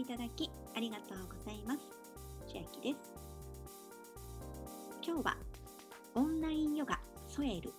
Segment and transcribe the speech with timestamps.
[0.00, 1.80] いただきありがとうございます。
[2.50, 3.14] 千秋です。
[5.06, 5.36] 今日は
[6.14, 6.98] オンラインヨガ
[7.28, 7.74] ソエル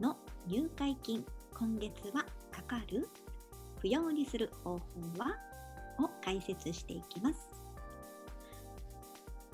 [0.00, 0.16] の
[0.46, 1.22] 入会金
[1.52, 3.06] 今月はかかる
[3.80, 4.84] 不要にする方法
[5.18, 5.36] は
[5.98, 7.50] を解説していきます。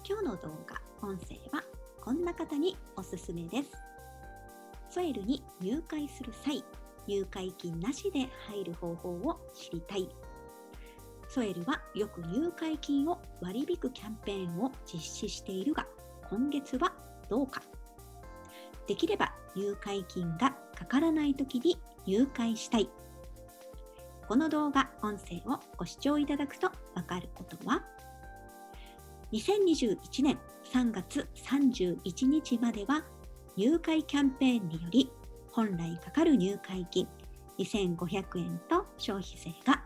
[0.08, 1.64] 今日の動画、音声は
[2.00, 3.72] こんな方におすすめです。
[4.88, 6.62] ソエルに入会する際、
[7.08, 10.08] 入会金なしで入る方法を知りたい。
[11.32, 15.86] ソエルはよく入会金を割り引くキャンペーンを実施しているが、
[16.28, 16.92] 今月は
[17.30, 17.62] どうか？
[18.86, 22.90] できれば入会金がかからない時に入会したい。
[24.28, 27.82] この動画、音声をご視聴いただくとわかることは、
[29.32, 30.38] 2021年
[30.70, 33.02] 3月31日までは
[33.56, 35.10] 入会キャンペーンにより
[35.50, 37.08] 本来かかる入会金
[37.58, 39.82] 2500円と消費税が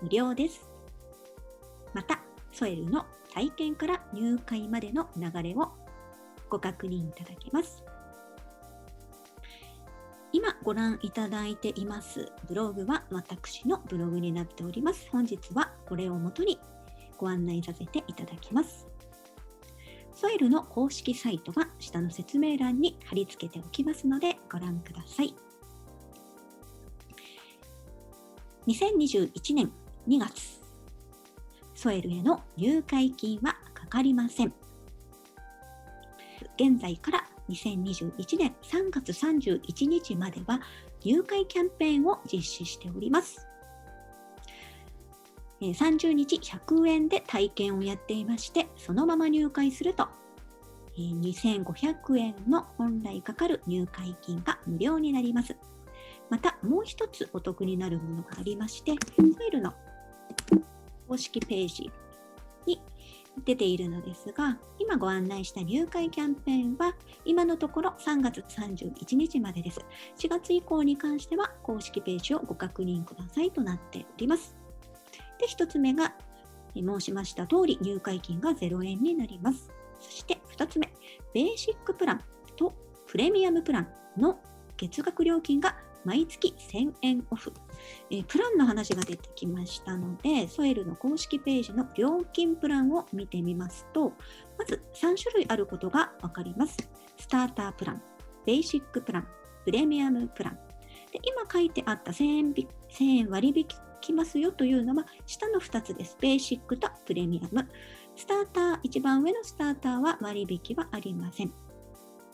[0.00, 0.70] 無料です。
[1.96, 2.20] また、
[2.52, 5.72] ソエルの体験から入会までの流れを
[6.50, 7.82] ご確認いただけます。
[10.30, 15.08] 今ご覧いただいていますブログは私のブログになっております。
[15.10, 16.60] 本日はこれをもとに
[17.16, 18.86] ご案内させていただきます。
[20.12, 25.34] ソエルの公式サイトは下の説明欄に貼り付けておきますのでご覧ください。
[28.66, 29.72] 2021年
[30.06, 30.65] 2月、
[31.76, 34.54] ソエルへの入会金はかかりません。
[36.58, 40.60] 現在から2021年3月31日までは
[41.04, 43.46] 入会キャンペーンを実施しております。
[45.60, 50.08] 30日100円で体験をやっていまして、そのまま入会すると、
[50.96, 55.56] 2500円の本来かかる入会金が無料になります。
[56.30, 59.72] また、もう一つお得になるものがありまして、ファイルの
[61.08, 61.90] 公式ページ
[62.66, 62.80] に
[63.44, 66.94] 出ているのですが、今ご案内した入会キャンペーンは、
[67.24, 69.80] 今のところ3月31日までです。
[70.18, 74.56] 4月以降に関しては、公式ページをご確認くださいとなっております。
[75.38, 76.14] で、1つ目が、
[76.74, 79.70] 申しました通り入会金が0円になります。
[80.00, 80.92] そして2つ目、
[81.32, 82.20] ベーシックプラン
[82.56, 82.74] と
[83.06, 83.88] プレミアムプラン
[84.18, 84.38] の
[84.76, 87.52] 月額料金が毎月1000円オフ。
[88.10, 94.12] えプランの話が出てきましたので、ソエルの公式ページの料金プランを見てみますと、
[94.56, 96.76] まず3種類あることがわかります。
[97.18, 98.02] スタータープラン、
[98.46, 99.28] ベーシックプラン、
[99.64, 100.54] プレミアムプラン。
[101.10, 102.66] で今書いてあった1000円 ,1000
[103.18, 103.66] 円割引
[104.00, 106.16] きますよというのは下の2つです。
[106.20, 107.68] ベーシックとプレミアム。
[108.14, 111.52] スターター、一番上のスターターは割引はありません。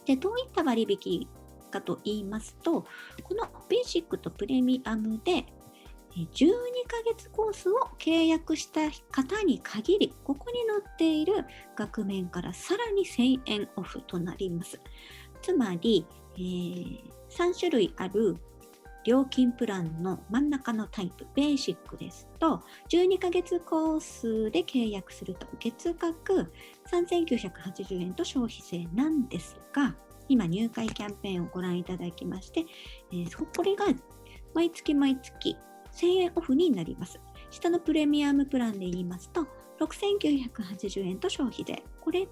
[0.05, 1.29] で、どういった割引
[1.73, 2.87] かと言いますと、
[3.25, 5.47] このベーシックとプレミアムで
[6.15, 6.27] 12
[6.87, 11.45] ヶ月コースを契約した方に限り、ここに載っている
[11.75, 14.81] 額面からさらに1000円オフとなります。
[15.41, 18.37] つまり、えー、3種類ある
[19.05, 26.53] 料金プランの真ん中のタイプ、ベーシックですと、12ヶ月コースで契約すると月額
[26.91, 29.97] 3980円と消費税なんですが、
[30.29, 32.65] 今入会キャンペーンをご覧いただきまして、
[33.13, 33.87] えー、これが
[34.55, 35.57] 毎月毎月
[35.95, 37.21] 1000円オフになります。
[37.51, 39.47] 下のプレミアムプランで言いますと、
[39.81, 41.83] 6980円と消費税。
[42.01, 42.31] これが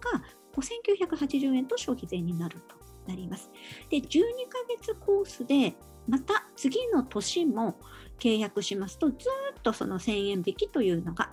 [0.54, 3.50] 5980円と消費税になるとなります。
[3.90, 5.74] で、12ヶ月コースで
[6.08, 7.78] また次の年も
[8.18, 11.32] 契約しますとずっとその1000円引きというのが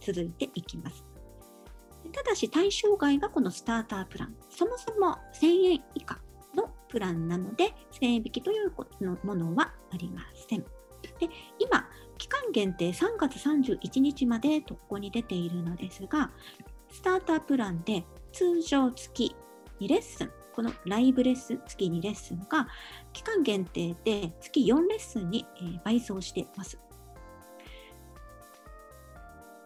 [0.00, 1.09] 続いていきます。
[2.10, 4.34] ただし対象外がこのスタータープラン。
[4.48, 6.20] そもそも1000円以下
[6.54, 8.72] のプランなので1000円引きという
[9.24, 10.60] ものはありません。
[11.18, 11.28] で
[11.58, 11.88] 今、
[12.18, 16.30] 期間限定3月31日までとここに出ているのですが、
[16.90, 19.34] スタータープランで通常月
[19.80, 22.68] 2レッスンこのライブレッスン、月2レッスンが
[23.12, 25.46] 期間限定で月4レッスンに、
[25.84, 26.78] 倍増しています。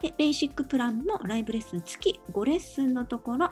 [0.05, 3.49] で、ベーシックプランもライブレッスン月5レッスンのところ、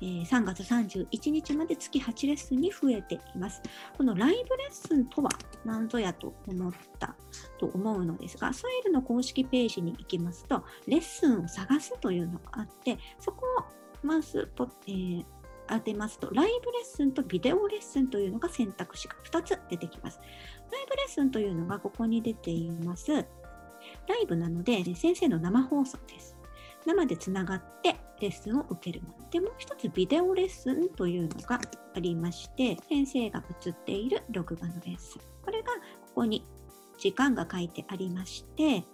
[0.00, 3.60] えー、3月31日まで月8レッスンに増えています。
[3.96, 5.30] このライブレッスンとは
[5.64, 7.16] 何ぞやと思った
[7.58, 15.24] と思うのですが、ソエルの公式ページに行きますと、レッスンを探すというのがあって、そこをまずポ、えー、
[15.66, 20.20] 当てますと、ライブレッスンとビデオレッスンというのが選択肢が2つ出てきます。
[20.70, 23.26] ライブレッスンというのがここに出ています。
[24.08, 26.36] ライブなので、先生の生放送です。
[26.86, 29.30] 生でつながってレッスンを受けるもの。
[29.30, 31.60] で、もう一つビデオレッスンというのが
[31.94, 35.20] ありまして、先生が映っている録画のレッスン。
[35.44, 35.72] これが
[36.06, 36.44] ここに
[36.98, 38.84] 時間が書いてありまして、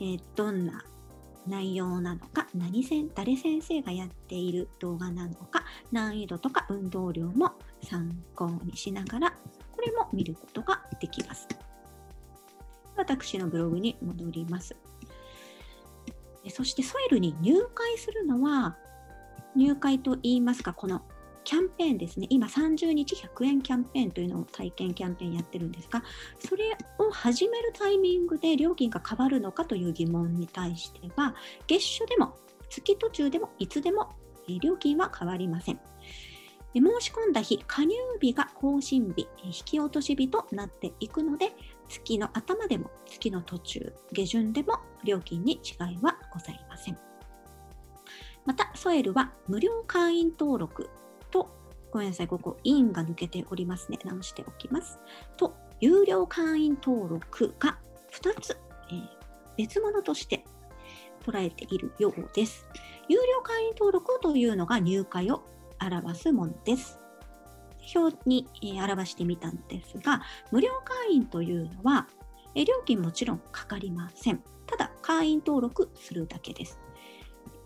[0.00, 0.84] えーどんな
[1.46, 9.30] 内容なのか何せ誰先生がやっている動画なのか難易度とか運動量も参考にしながら
[9.72, 11.46] これも見ることができます。
[12.96, 14.76] 私のブログに戻ります。
[16.50, 18.76] そしてソエルに入会するのは
[19.56, 21.02] 入会と言いますかこの
[21.44, 26.02] キャンペーンですね、今30日100円キャンペーンというのを体験キャンペーンやってるんですが、
[26.38, 31.34] それを始めるタイミングで料金が変わるのかという疑問に対しては、
[31.66, 32.34] 月初でも
[32.70, 34.14] 月途中でもいつでも
[34.62, 35.80] 料金は変わりません。
[36.74, 41.52] 申し込んだ日、加入日が更新日、引き落とし日となっていくので、
[41.88, 46.98] 月の頭でも月の途中、下旬でも料金に違いはございません。
[48.44, 50.90] また、ソエルは無料会員登録
[51.30, 51.48] と、
[51.90, 53.98] ごめんなさい、ここ、インが抜けておりますね。
[54.04, 54.98] 直しておきます。
[55.36, 57.78] と、有料会員登録が
[58.12, 58.56] 2つ、
[58.90, 59.08] えー、
[59.56, 60.44] 別物として
[61.24, 62.66] 捉えているようです。
[63.08, 65.42] 有料会員登録というのが入会を
[65.80, 67.00] 表すものです。
[67.94, 72.08] 表に、え、表してみたんですが、無料会員というのは、
[72.54, 74.42] え、料金もちろんかかりません。
[74.66, 76.80] ただ、会員登録するだけです。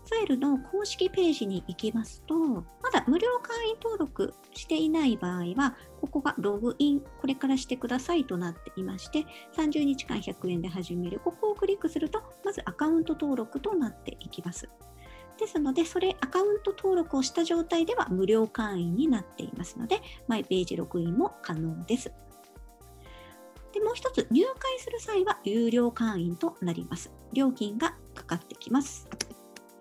[0.09, 9.25] ファイルの公式ページに行きますと、まだ無料会員登録していない場合は、ここがログイン、これからしてくださいとなっていまして、
[9.55, 14.67] 30日間100円で始める、ここをクリックすると、まずアカウント登録となっていきます。
[15.39, 22.11] ですので、それアカウント登録をした状態では無料会員になっていますので、マイページログインも可能です。
[23.73, 27.11] でもう一つ、入会する際は有料会員となります。
[27.33, 29.07] 料金がかかってきます。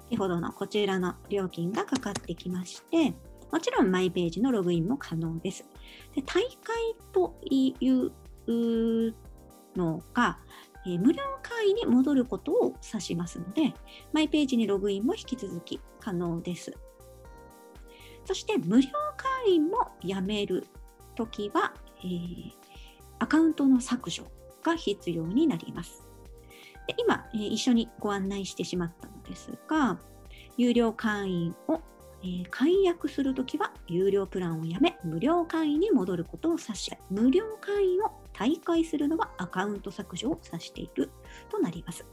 [0.08, 3.14] 先ほどのこちらの料金がかかってきまして、
[3.50, 5.64] もちろんマイページのログインも可能です。
[6.14, 8.12] で大会という
[9.75, 10.38] のが、
[10.96, 13.75] 無料会員に戻ることを指しますので、
[14.12, 16.75] マイページにログインも引き続き可能です。
[18.25, 20.67] そして無料会員もやめる
[21.14, 22.52] ときは、えー、
[23.19, 24.25] アカウントの削除
[24.62, 26.06] が必要になります。
[26.87, 29.99] で今、えー、一緒にご案内してしまったのですが、
[30.56, 31.81] 有料会員を、
[32.22, 41.10] えー、解約するときは有料プランをやめ、無料会員に戻ることを指し、無料会員を退会するのはアカウント削除を指している
[41.50, 42.04] となります。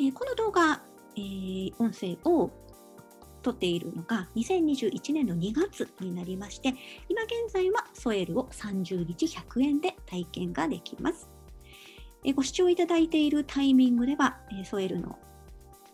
[0.00, 0.82] えー、この動画、
[1.16, 2.50] えー、音声を
[3.42, 6.74] 撮っているのが2021年の2月になりまして
[7.08, 11.28] 今現在はソエルを30日100円で体験ができます。
[12.34, 15.18] ご視聴いただいているタイミングでは、ソエルの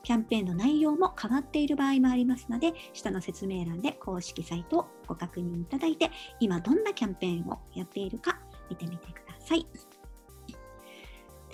[0.05, 8.39] キャンペーンの内容も変わっている場合もありますので、下の説明欄で公式サイトをご確認いただいて、今どんなキャンペーンをやっているか
[8.71, 9.67] 見てみてください。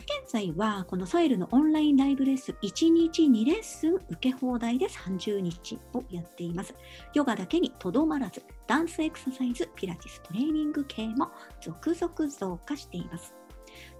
[0.00, 6.74] 現在はこのソエルのオンラインライブレッスン1日2レッスン受け放題で30日をやっています。
[7.14, 11.30] ヨガだけにとどまらず、ダンスエクササイズ、ピラティス、トレーニング系も
[11.60, 13.39] 続々増加しています。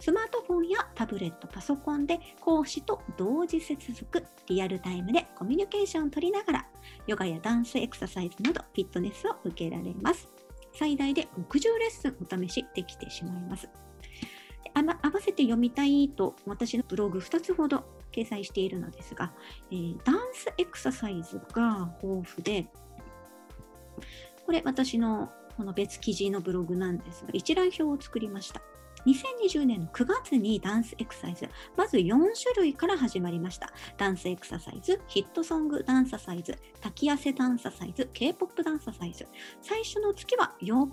[0.00, 6.66] スマートフォンやタブレット、パソコンで講師と同時接続、リアルタイムでコミュニケーションを取りながら、
[7.06, 10.26] ヨガやダンスエクササイズなどフィットネスを受けられます。
[10.72, 13.68] 最大で60レッスンお試しできてしまいます。
[14.72, 19.32] あま合わせて読みたいと私のブログ2つほど掲載しているのですが、
[19.70, 22.68] えー、ダンスエクササイズが豊富で、
[24.46, 28.62] これ私のこの別記事のブログなんですが、一覧表を作りました。
[29.06, 33.72] 2020年の9月にダンスエクササイズ、まず4種類から始まりました。
[33.98, 39.26] ダンスエクササイズ、ヒットソングダンササイズ、滝汗ダンササイズ、K-POP ダンササイズ。
[39.60, 40.88] 最初の月は 4,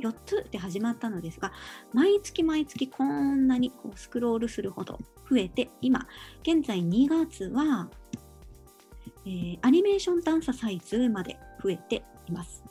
[0.00, 1.52] 4つで始まったのですが、
[1.92, 4.98] 毎月毎月こんなにこうスクロールするほど
[5.30, 6.06] 増えて、今、
[6.42, 7.88] 現在2月は、
[9.24, 12.64] えー、アニメーションダンササイズまで増えています。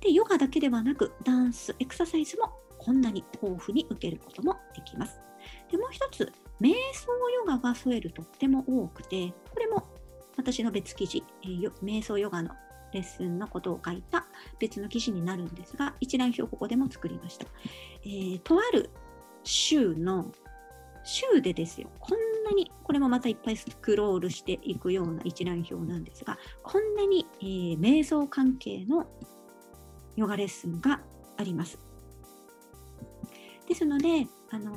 [0.00, 2.52] で、ヨガだけではなく、ダンス、エクササイズも
[2.86, 5.20] こんなに豊富に受けることもできます。
[5.70, 9.88] でもう一つ、瞑想ヨガが添えるとっても多くて、これも
[10.36, 12.54] 私の別記事、えー、瞑想ヨガの
[12.92, 14.26] レッスンのことを書いた
[14.60, 17.46] 別の記事になるんですが、一覧表ここでも作りました。
[18.04, 18.90] えー、とある
[19.42, 20.30] 週の
[21.02, 29.06] 週でですよ、こんなに、これもまたいっぱいスクロールしていくような一覧表なんですが、こんなに、えー、瞑想関係の
[30.14, 31.00] ヨガレッスンが
[31.36, 31.85] あります。
[33.66, 34.72] ですので、あの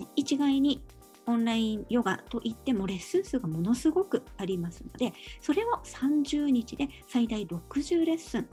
[0.00, 0.82] ー、一概に
[1.26, 8.48] オンラインヨガといってもレッスン数がものすごくありますので、それを30日で最大60レッスン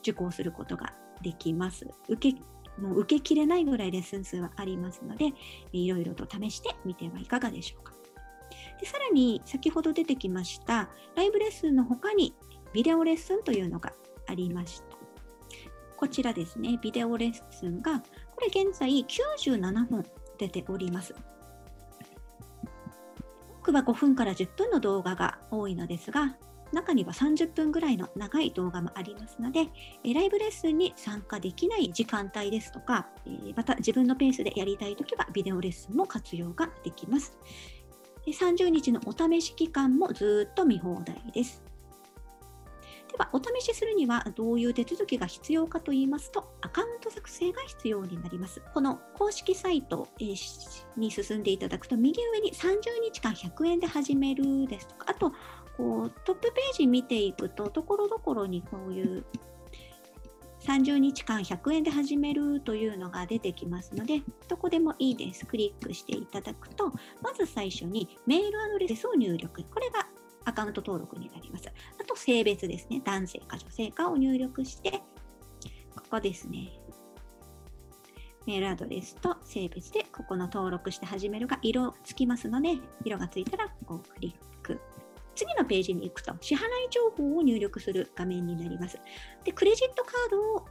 [0.00, 1.86] 受講することができます。
[2.08, 2.38] 受け
[2.80, 5.32] もう受けきれないぐらいレッスン数はありますので、
[5.72, 7.94] いろいろと試してみてはいかがでしょうか。
[8.80, 12.34] でさらに先ほど出てきましたライブレッスンの他に
[12.72, 13.92] ビデオレッスンというのが
[14.26, 14.96] ありました。
[15.96, 18.02] こちらですね、ビデオレッスンが、
[18.34, 20.04] これ現在97本
[20.38, 21.14] 出ております。
[23.60, 26.36] 多くは5分から10分の動画が多いのですが、
[26.72, 29.68] 中には30分ぐらいの長い動画もありますので、
[30.12, 33.06] ライブレッスンに参加できない時間帯ですとか、
[33.56, 37.38] また自分のペースでやりたいときはビデオレッスンも活用ができます。
[38.26, 41.62] 30日のお試し期間もずっと見放題です。
[43.14, 48.60] では、お試しするにはどういう手続きが必要かと言いますと、アカウント作成が必要になります。
[48.74, 50.08] この公式サイト
[50.96, 52.80] に進んでいただくと、右上に30
[53.12, 55.32] 日間100円で始めるですとか、あと、
[55.76, 59.24] こうトップページ見ていくと、ところどころにこういう
[60.60, 65.46] 30日間100円で始めるというのが出てきますので、どこでもいいです。
[65.46, 66.90] クリックしていただくと、
[67.22, 69.62] まず最初にメールアドレスを入力。
[69.64, 70.08] これが
[70.44, 71.68] アカウント登録になります。
[71.68, 73.00] あと、性別ですね。
[73.04, 75.02] 男性か女性かを入力して、
[75.94, 76.72] ここですね。
[78.46, 84.80] メールアドレスと性別で、ここの登録して始めるが色つきますので、色がついたらこうクリック。
[85.34, 88.98] 次のページに行くと、支払い情報を入力する画面になります。
[89.44, 90.66] で、クレジットカードを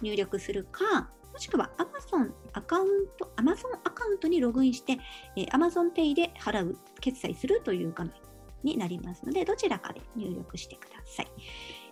[0.00, 4.98] 入力するか、もしくは Amazon アカウント、Amazon アカウントにログインして、
[5.36, 8.14] えー、Amazon Pay で払う、決済するという画面
[8.62, 11.28] になりますので、どちらかで入力してください。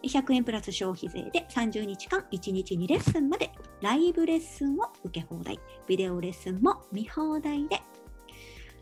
[0.09, 7.80] 100円プラス消費税で30日間1日2レッスンまでライブレッスンを受け放題、ビデオレッスンも見放題で、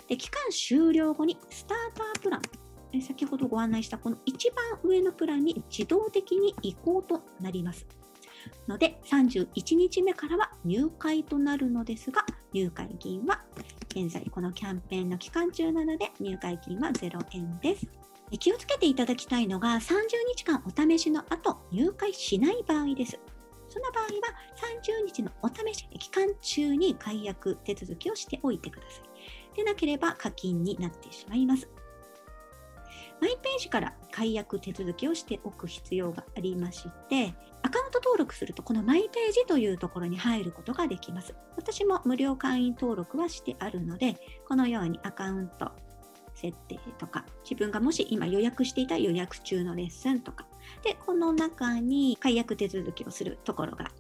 [0.09, 2.43] で期間終了後にスタータープラン
[3.01, 7.87] 先ほどご案内したこの一番上のプランに自動的に移行となります。
[8.69, 13.43] ので、31日目からは入会となるのですが、入会金は
[13.91, 17.87] 現在このキャンペーンの期間中なので入会金は0円です。
[18.39, 23.19] 気をつけていただきたいのが30日間お試しの後入会しない場合です。
[23.69, 24.11] その場合は
[25.05, 29.57] 30日のお試し期間中に解約手続きをしておいてください。
[29.57, 31.69] でなければ課金になってしまいます。
[33.23, 41.33] マイページから解約手続きをしておく必要がありまして、アカウント登録すると、このマイページというところに入ることができます。
[41.57, 44.17] 私も無料会員登録はしてあるので、
[44.49, 45.71] このようにアカウント
[46.35, 50.49] 設定とか、自分がもし今予約していた予約中のレッスンとか、
[50.83, 53.93] で、この中に解約手続きをするところが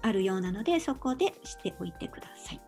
[0.00, 2.60] あるようなので、そこでしておいてください。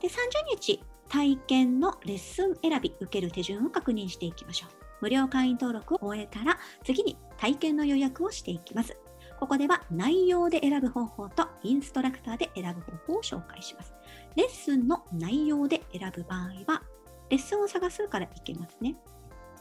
[0.00, 0.14] で、30
[0.58, 4.70] 日体験のレッスン選び、受ける手順を確認していきましょう。
[5.02, 8.96] 無料会員登録を終えたら、次に体験の予約をしていきます。
[9.38, 13.92] ここでは内容で選ぶ方法とインストラクターで選ぶ方法を紹介します。
[14.34, 16.82] レッスンの内容で選ぶ場合は、
[17.28, 18.96] レッスンを探すからいけますね。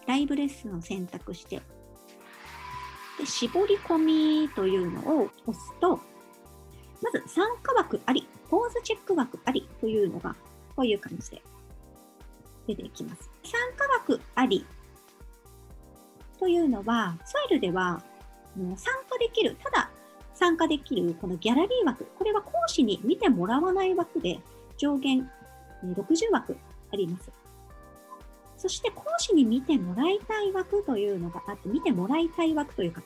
[0.07, 1.61] ライブレッスンを選択して、
[3.17, 5.99] で絞り込みというのを押すと、
[7.01, 10.35] まず参加枠あり、ポーズチェック枠ありというのが
[10.75, 11.41] こういう感じで
[12.67, 13.29] 出てきます。
[13.43, 14.65] 参加枠あり
[16.39, 18.01] というのは、ソイルでは
[18.55, 19.89] 参加できる、ただ
[20.33, 24.39] 参加できるこのギャラリー枠、これは講師に見てもらわない枠で
[24.77, 25.29] 上限
[25.83, 26.57] 60枠
[26.91, 27.31] あります。
[28.57, 33.01] そして講師に見てもらいたい枠というのがあって、見てもらいたい枠というか、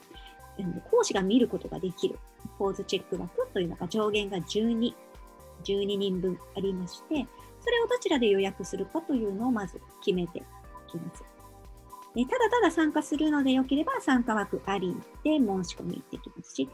[0.90, 2.18] 講師が見ることができる
[2.58, 4.94] ポーズチェック枠というのが上限が12、
[5.64, 7.28] 12人分ありまして、
[7.62, 10.42] それをどちらで予約するかというのをまず決めてい
[10.90, 11.24] きます。
[12.16, 16.70] ただただ参加するのでよければ参加枠ありで申し込みできますし、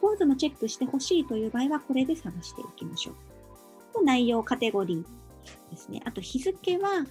[0.00, 3.12] ポーズもチェックしてほしいという場合はこれで探していきましょ
[4.00, 4.04] う。
[4.04, 6.00] 内容カテゴリーですね。
[6.04, 7.06] あと日付は、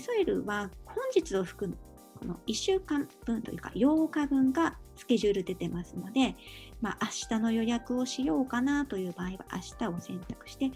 [0.00, 1.78] ソエルは本日を含む
[2.18, 6.36] この1週間分というか8日分がスケジュール出てますので、
[6.80, 10.70] まあ、明日の予約をしようかなという場合は明日を選択して、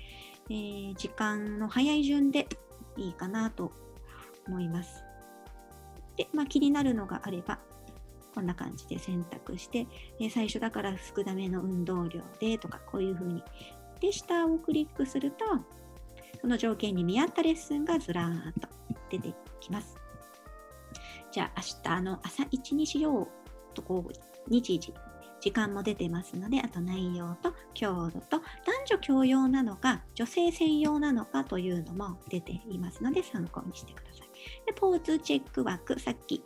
[0.51, 2.49] えー、時間の早い順で
[2.97, 3.73] いいかなと
[4.47, 5.05] 思います。
[6.17, 7.59] で、まあ、気になるのがあれば、
[8.35, 9.87] こんな感じで選択して、
[10.21, 13.43] え最初だから少なめの運動量でとか、こういうふうに。
[14.01, 15.45] で、下をクリックすると、
[16.41, 18.69] その条件に見合ったレッスンがずらーっと
[19.11, 19.97] 出てきます。
[21.33, 23.29] じゃあ、明日の朝一にしよう
[23.75, 24.13] と、こう、
[24.49, 24.95] 日時
[25.41, 28.43] 時間も出てますので、あと内容と強度と男
[28.87, 34.29] 女共用なのか、女性専用なのかというのも出ていますので、参考にしてください。
[34.67, 36.43] でポーズチェック枠、さっき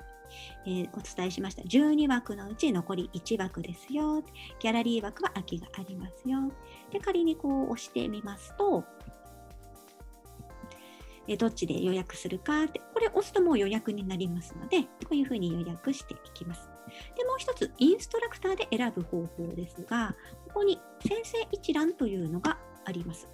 [0.65, 4.23] えー、お伝えしました12枠のうち残り1枠ですよ。
[4.61, 6.53] ギャラリー枠は空きがありますよ。
[6.91, 8.85] で、仮にこう押してみますと、
[11.29, 16.69] えどっちで予約するかって、これ押すともう予約になりますので、こういうふうに予約していきます。
[17.17, 20.15] で、一つ、インストラクターで選ぶ方法ですが、
[20.47, 23.29] ここに先生一覧というのがあります。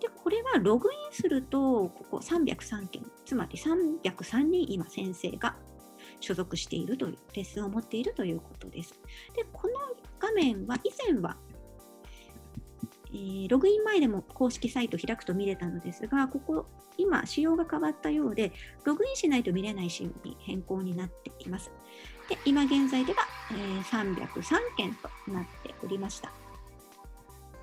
[0.00, 5.56] で、これはログインすると、ここ303件、つまり303人今先生が
[6.20, 8.94] 所属しているという、レッスンを持っているということです。
[9.34, 9.74] で、この
[10.20, 11.36] 画面は以前は、
[13.12, 18.52] え、ログイン前でも公式サイトを開くと見れたのですが、ここ、今、仕様が変わったようで、
[18.84, 21.72] ログインしないと見れない仕様に変更になっています。
[22.28, 23.20] で、今現在では、
[23.52, 26.32] えー、303件となっておりました。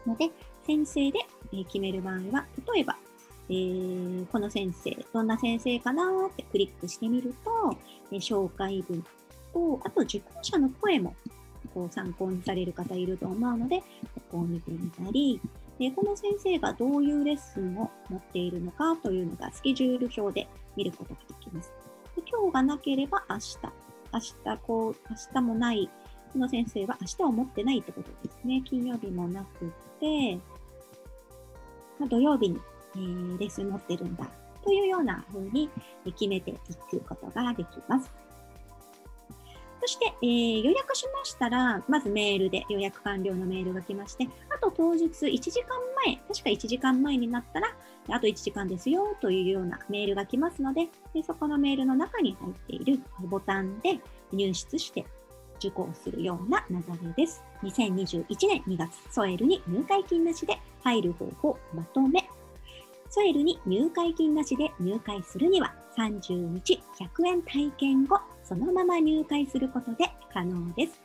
[0.05, 0.29] ので、
[0.65, 1.19] 先生で
[1.65, 2.97] 決める場合は、例えば、
[3.49, 7.77] えー、この先生、どんな先生かなってクリックしてみると、
[8.11, 9.03] え紹介文
[9.53, 11.15] と、あと受講者の声も
[11.73, 13.85] こう参考にされる方いると思うので、こ
[14.31, 15.41] こを見てみたり、
[15.79, 21.73] でこの先生がどういうレッスンを持っているのかというのがスケジュール表で見ることができます。
[22.15, 23.57] で今日がなければ明日、
[24.13, 25.89] 明日こう、明日もない、
[26.31, 28.61] この先生は明日を持ってないってことですね。
[28.63, 30.39] 金曜日もなくて、
[32.09, 32.59] 土曜日に、
[32.95, 34.29] えー、レッスン持ってるんだ
[34.63, 35.69] というような風に
[36.05, 36.55] 決めてい
[36.89, 38.11] くことができます。
[39.81, 44.29] そして、えー、予約しましたら、まずメールで予約完了のメールが来まして、
[44.63, 45.67] と当日1時間
[46.05, 47.67] 前、確か1時間前になったら、
[48.09, 53.99] あと1時間ですよというようなメールが来ますので、でそこのメールの中に入っているボタンで
[54.31, 55.05] 入室して
[55.57, 57.43] 受講するような流れです。
[57.63, 62.27] 2021年2月、ソエルに入会金なしで入る方法まとめ。
[63.09, 71.02] ソエルに入会金なしで入会するには30日100円体験後、そのまま入会することで可能です。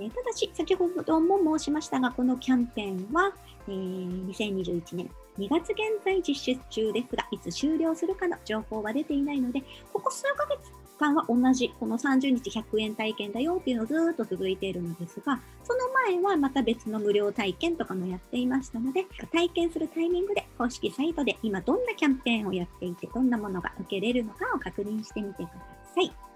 [0.00, 3.32] えただし、先ほども申しましたが、このキャンペーンは、
[3.66, 25.52] え、2021年2月現在実施中ですが、いつ終了するかの情報は出ていないので、ここ数ヶ月間は同じ、この30日100円体験だよっていうのをずっと続いているのですが、その前はまた別の無料体験とかもやっていましたので、体験するタイミングで公式サイトで今どんなキャンペーンをやっていて、どんなものが受けれるのかを確認してみてくだ
[25.94, 26.27] さい。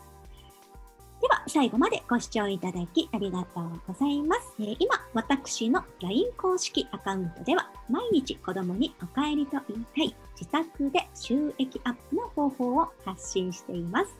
[1.22, 4.54] では、最後までご視聴いただきありがとうございます。
[4.58, 14.16] えー、今、私の LINE 公式アカウントでは、毎日子供にお帰りと言いたい自宅で収益アップの方法を発信しています。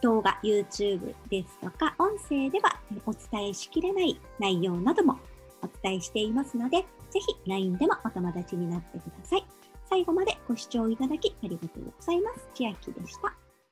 [0.00, 5.18] 動画、YouTube ですとか、音声ではお伝えしきれない内容なども
[5.60, 9.44] お伝えしていますので、ぜひ LINE でもお友達になってください。
[9.90, 12.48] 最後までご視聴いただきありがとうございます。
[12.54, 13.41] 千秋でした。